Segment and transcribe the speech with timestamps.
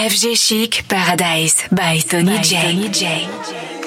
[0.00, 3.79] FG Chic Paradise by Tony J.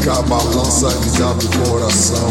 [0.00, 2.28] fica a balança que dá do coração.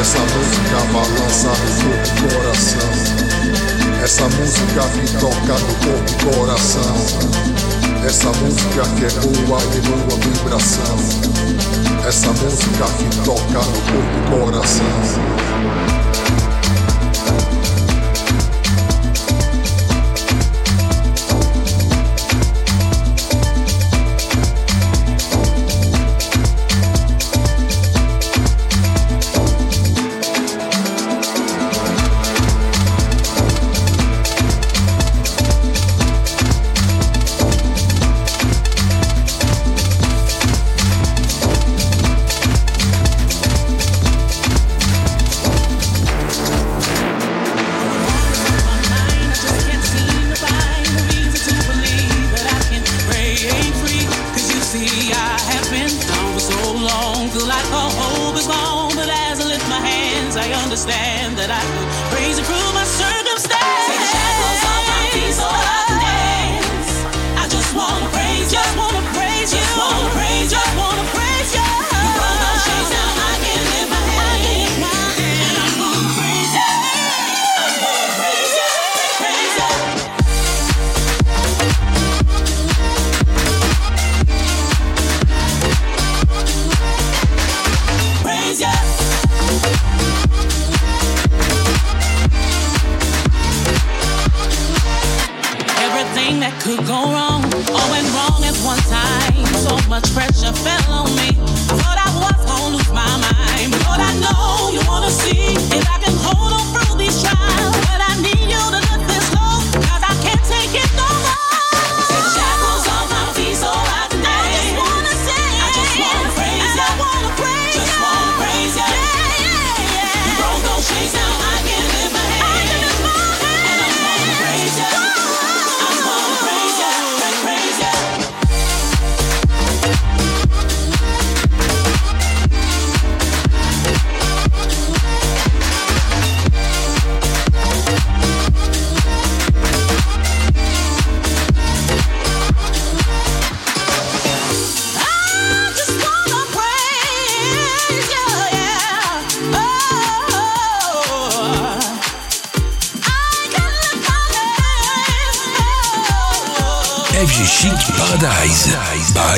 [0.00, 2.90] Essa música balança no corpo coração.
[4.02, 7.41] Essa música me toca no corpo e coração.
[8.04, 10.96] Essa música que é boa e boa vibração.
[12.06, 16.01] Essa música que toca no corpo e coração.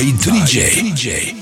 [0.05, 0.61] by DJ.
[0.67, 1.35] By DJ.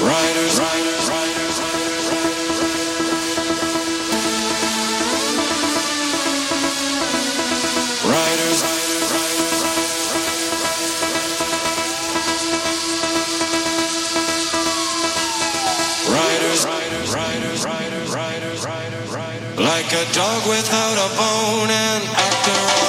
[0.00, 2.54] Riders, riders, riders, riders, riders.
[19.58, 22.83] like a dog without a bone, and actor.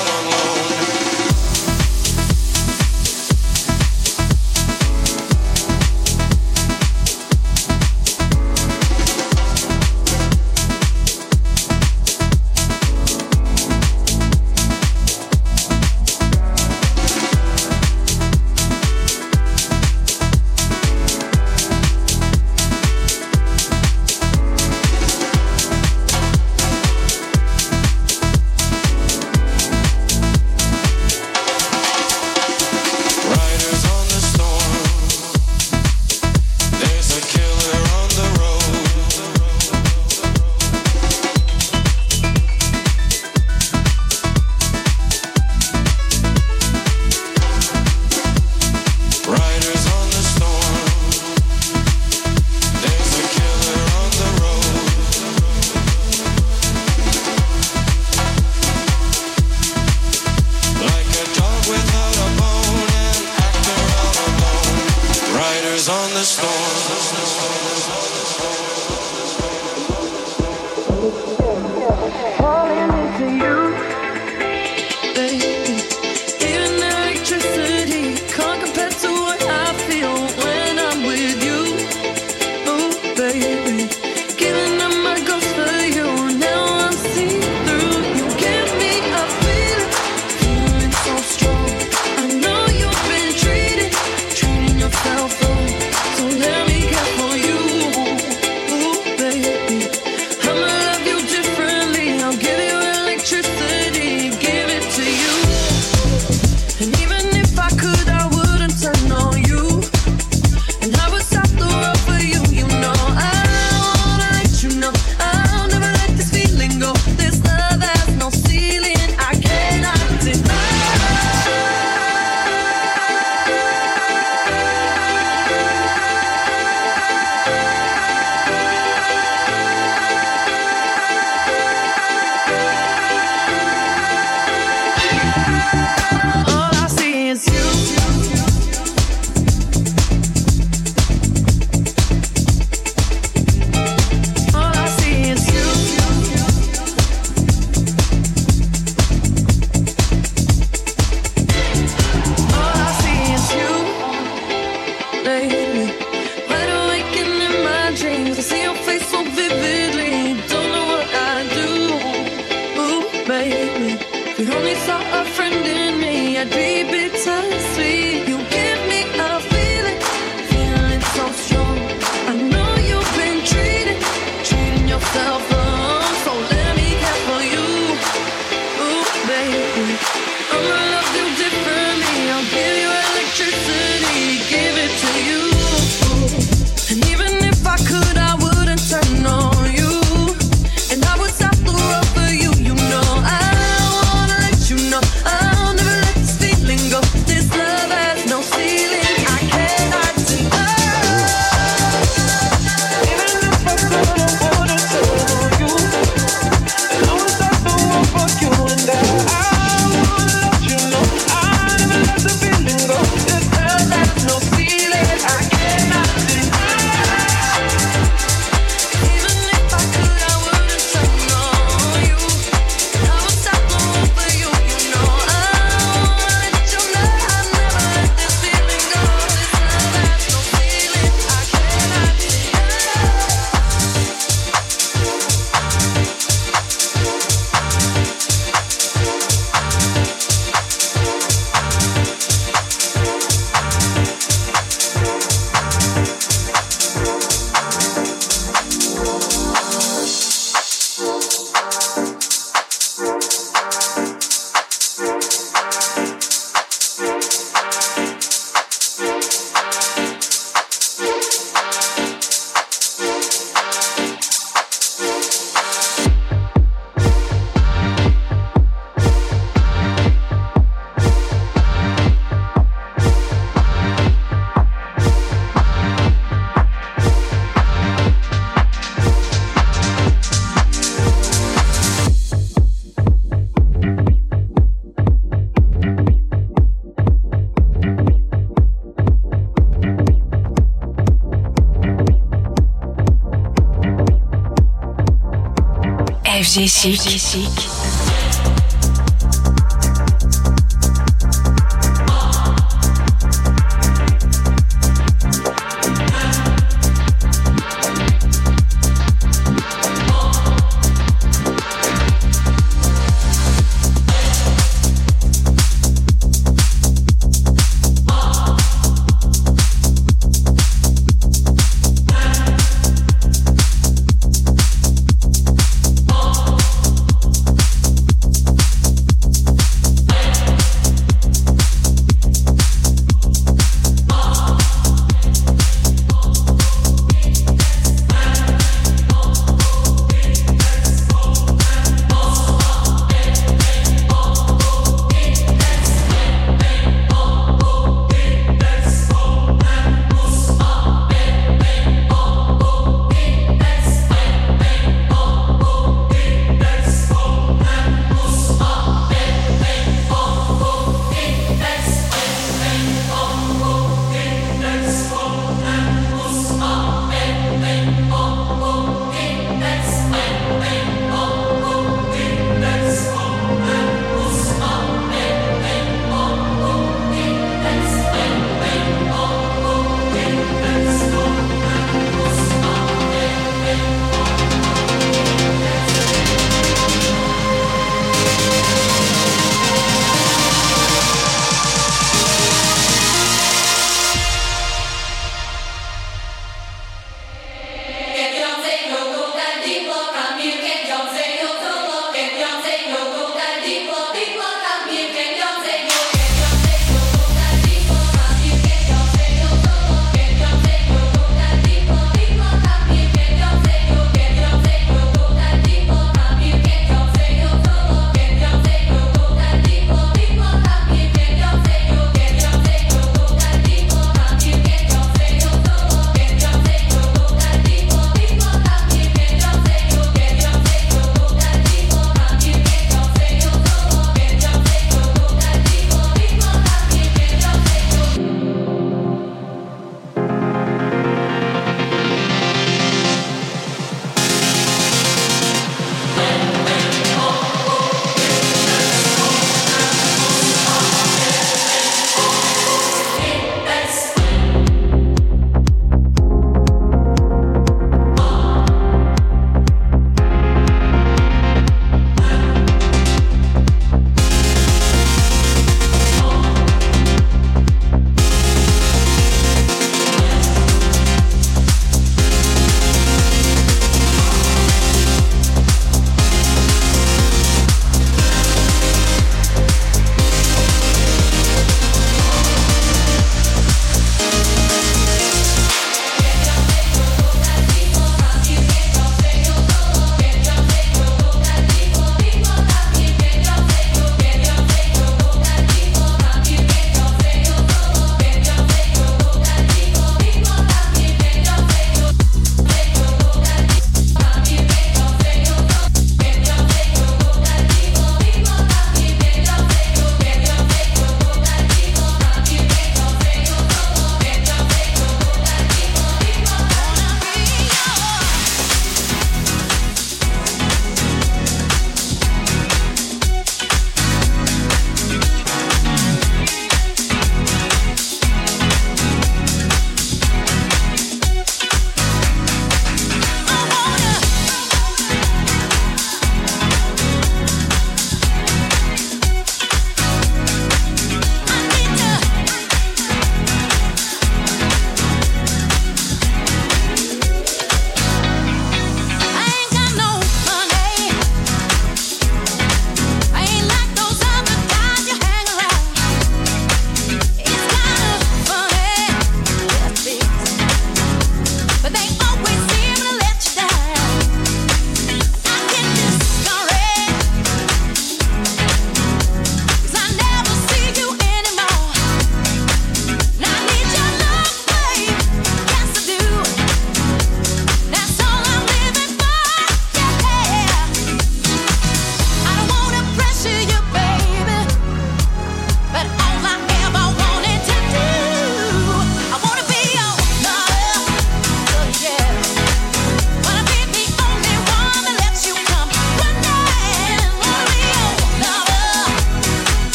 [296.56, 297.75] FG Chic.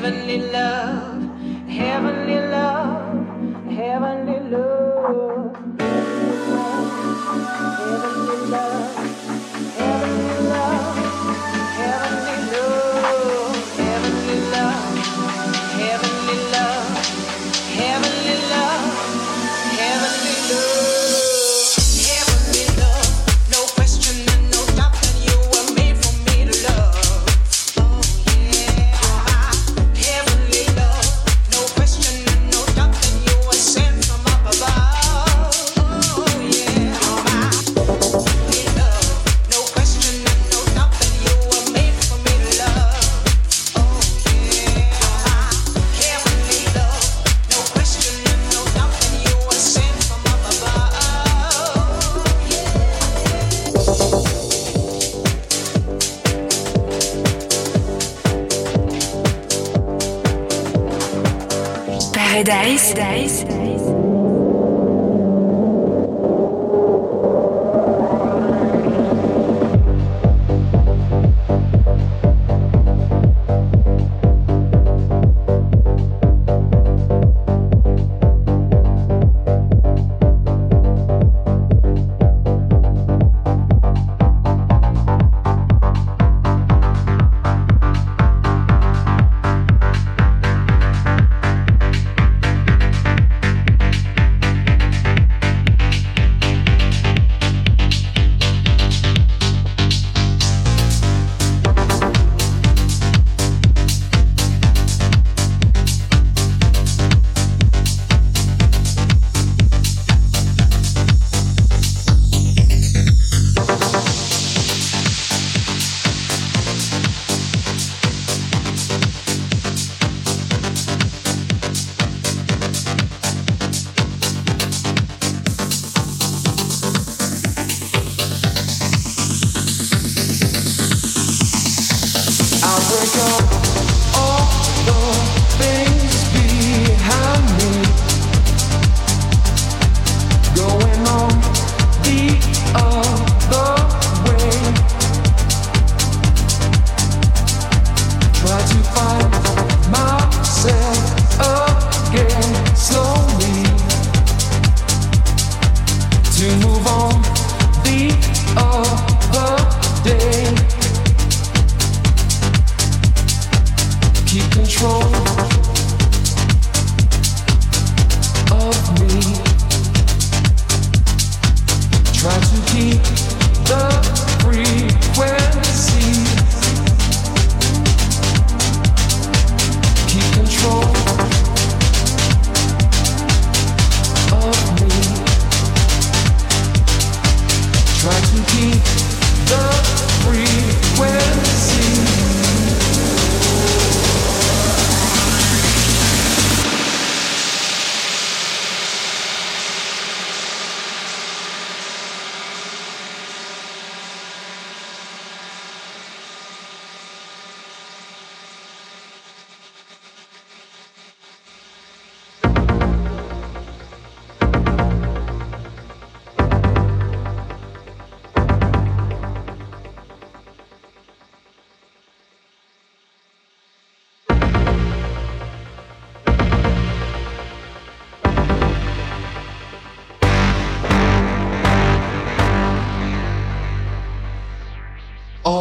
[0.00, 5.39] heavenly love, heavenly love, heavenly love.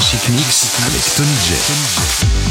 [0.00, 2.45] Chic Mix avec Tony J.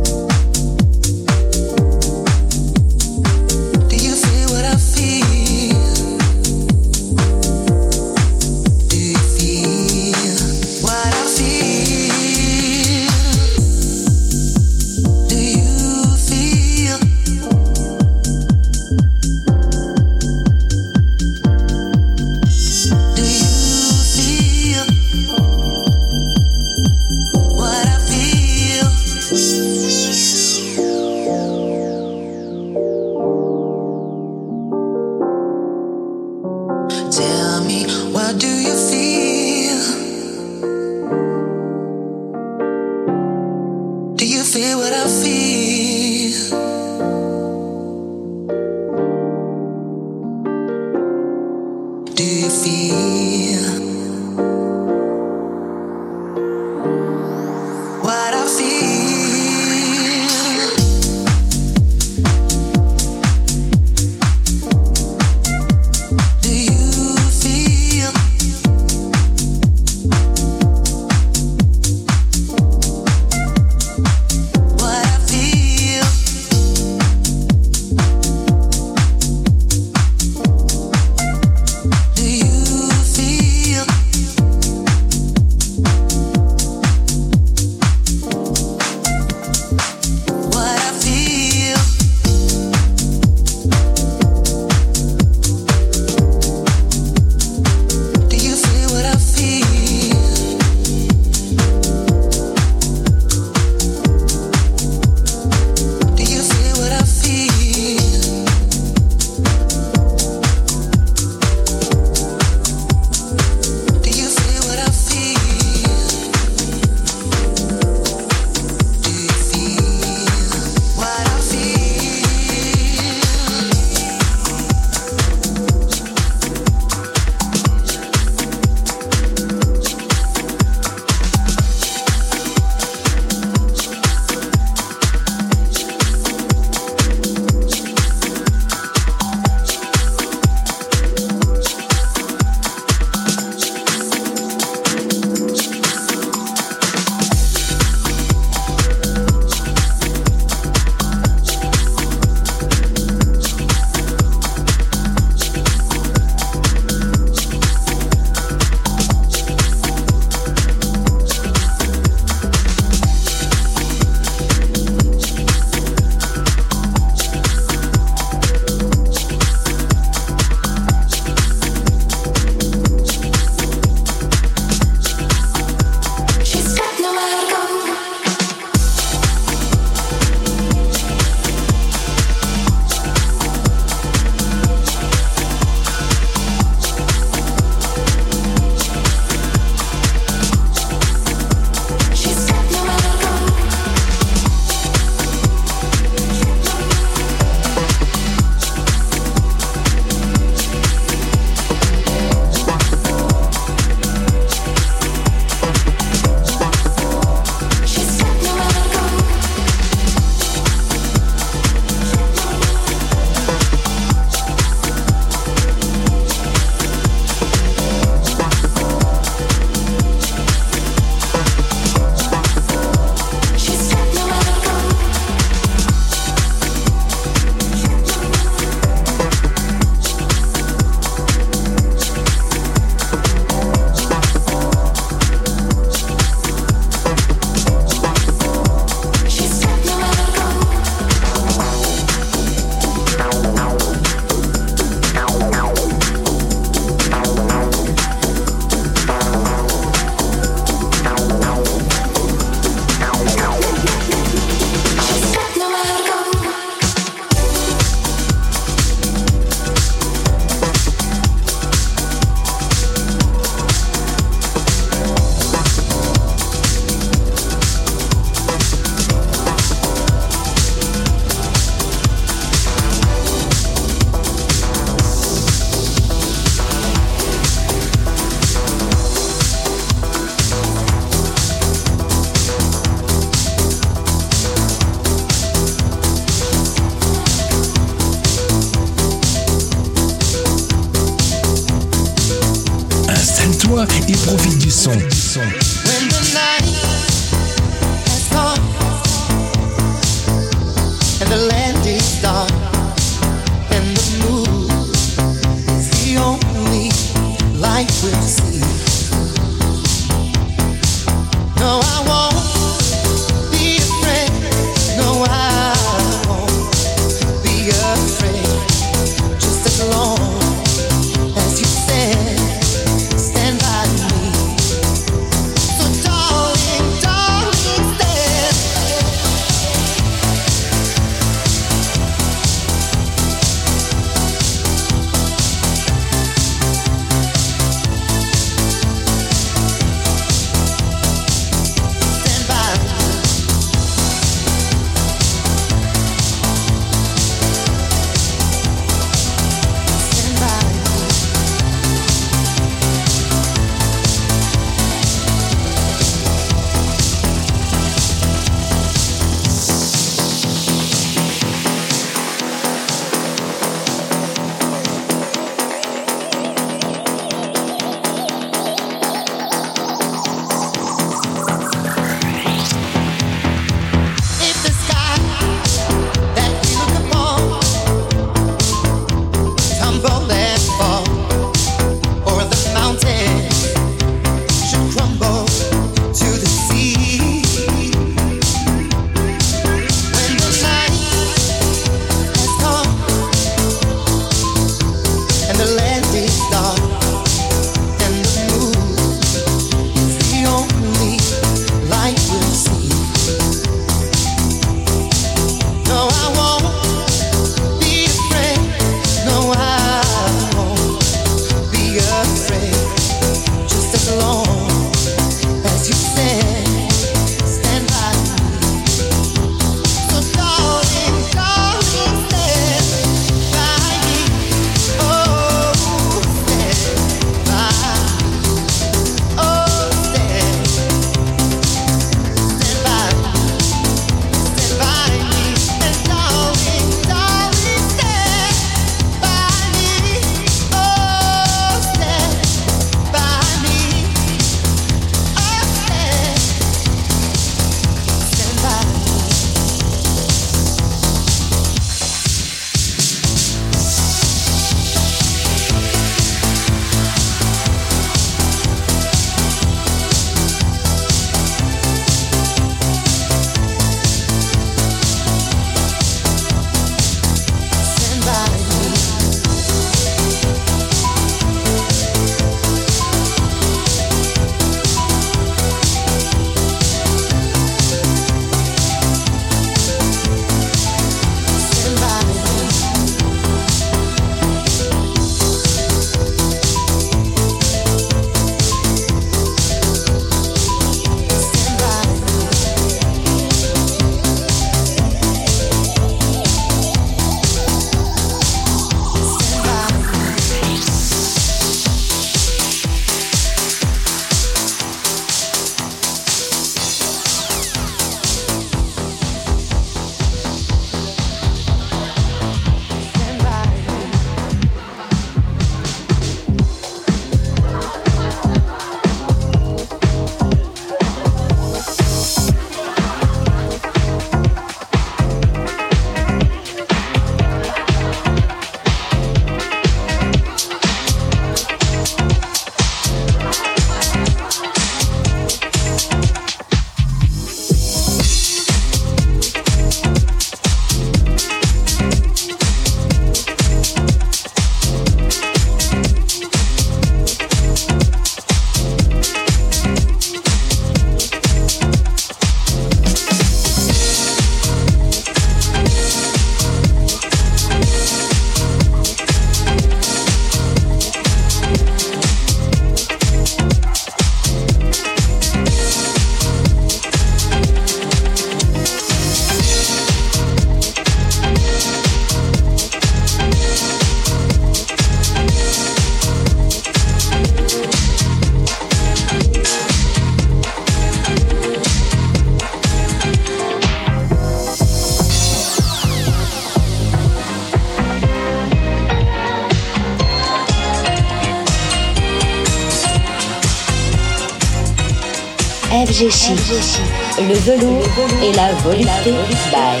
[596.20, 598.02] Le velours
[598.42, 599.30] et la volupté.
[599.70, 600.00] By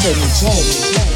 [0.00, 1.15] Tony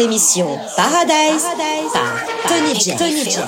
[0.00, 1.44] l'émission Paradise
[1.92, 2.96] par Tony J.
[2.96, 3.38] Tony J.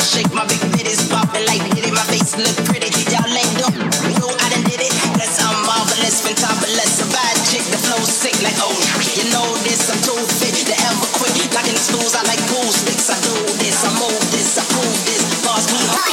[0.00, 2.56] it to the floor, shake my big titties, popping like hit it, my face look
[2.68, 2.88] pretty.
[3.10, 7.64] Y'all ain't do, do I done did it, cause I'm marvelous, fantabulous, a bad chick,
[7.68, 8.72] the flow sick like oh,
[9.16, 11.32] you know this, I'm too fit to ever quit.
[11.52, 14.64] Like in the schools, I like pool sticks, I do this, I move this, I
[14.70, 16.08] prove this, bars me hard.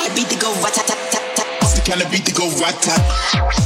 [0.00, 1.46] The beat to go rat-tat-tat-tat.
[1.60, 2.98] It's the kind of beat to go rat-tat.
[3.52, 3.59] It's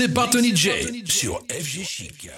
[0.00, 2.30] c'est Bartony J sur FG Chic.